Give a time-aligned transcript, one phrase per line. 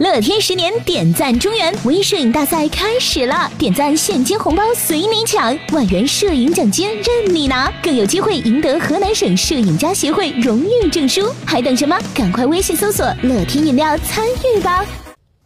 [0.00, 11.30] 乐天十年点赞中原微摄影大赛开始了，点赞现金红包随你抢，万元摄影奖金任你拿，更有机会赢得河南省摄影家协会荣誉证书。
[11.44, 12.00] 还等什么？
[12.14, 14.82] 赶快微信搜索乐天饮料参与吧！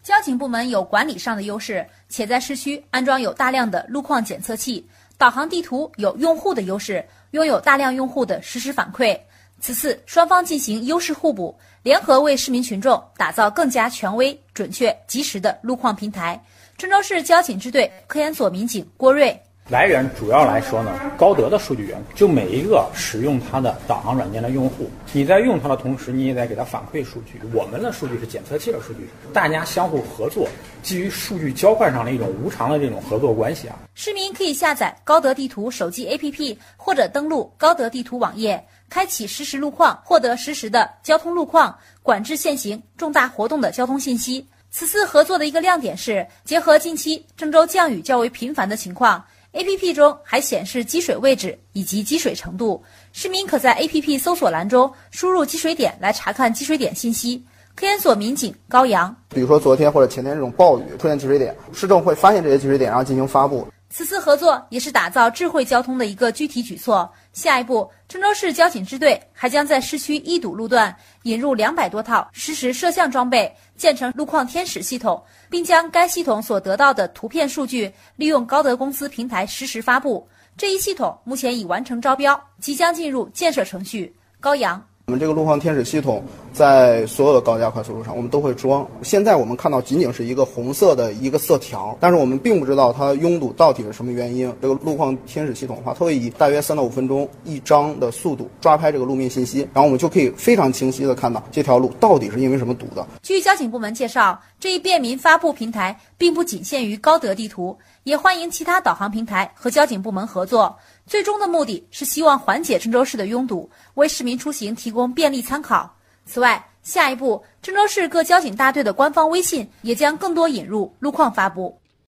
[0.05, 4.87] 交警部门有管理上的优势，且在市区安装有大量的路况检测器，
[5.19, 9.19] 导航地图有用户的优势，拥有大量用户的实时反馈。
[9.61, 16.41] 此次双方进行优势互补，联合为市民群众打造更加权威、准确、及时的路况平台。
[16.77, 19.43] 郑州市交警支队科研所民警郭瑞。
[19.69, 27.41] 来源主要来说呢，高德的数据源，就每一个使用它的导航软件的用户，你在用它的同时，你也在给它反馈数据。
[27.53, 30.47] 我们的数据是检测器的数据，大家相互合作，
[30.85, 33.77] 基于数据交换上的一种无偿的这种合作关系啊。
[33.95, 44.47] 市民可以下载高德地图手机 APP，或者登录高德地图网页，开启实时路况，获得实时的交通路况、管制限行、重大活动的交通信息。
[44.71, 49.25] 此次合作的一个亮点是，结合近期郑州降雨较为频繁的情况。
[49.57, 57.43] A P P 中还显示积水位置以及积水程度，市民可在 A P P 搜索栏中输入积水点来查看积水点信息。
[57.75, 63.67] 科研所民警高阳，比如说昨天或者前天这种暴雨出现积水点，市政会发现这些积水点，然后进行发布。
[63.97, 67.11] 此次合作也是打造智慧交通的一个具体举措。
[67.33, 80.29] 下一步，郑州市交警支队还将在市区易堵路段引入两百多套实时摄像装备，建成路况天使系统，并将该系统所得到的图片数据利用高德公司平台实时发布。
[80.59, 84.15] 这一系统目前已完成招标，即将进入建设程序。
[84.41, 84.87] 高阳。
[85.09, 86.21] 我们这个路况天使系统
[86.53, 88.85] 在所有的高架快速路上，我们都会装。
[89.03, 94.53] 现在我们看到仅仅是一个红色的一个色条，但是我们并不知道它拥堵到底是什么原因。
[94.61, 103.07] 这个路况天使系统的话，它会以大约三到五分钟一张的速度抓拍这个路面信息，然后我们就可以非常清晰的看到这条路到底是因为什么堵的。
[103.23, 110.77] 据交警部门介绍，这一便民发布平台并不仅限于高德地图，也欢迎其他导航平台和交警部门合作。
[111.07, 115.95] 最终的目的是希望缓解郑州市的拥堵，为市民出行提供供便利参考。
[116.25, 121.79] 此外，下一步郑州市各交警大队的官方微信也将更多引入路况发布。